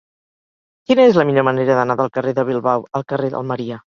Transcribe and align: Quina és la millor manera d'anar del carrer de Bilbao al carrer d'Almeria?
Quina 0.91 1.05
és 1.09 1.19
la 1.19 1.25
millor 1.31 1.45
manera 1.49 1.77
d'anar 1.79 1.97
del 2.01 2.11
carrer 2.17 2.35
de 2.39 2.47
Bilbao 2.49 2.89
al 3.01 3.09
carrer 3.13 3.33
d'Almeria? 3.35 3.81